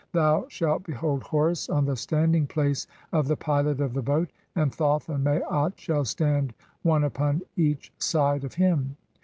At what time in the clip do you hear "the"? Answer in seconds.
1.85-1.95, 3.27-3.37, 3.93-4.01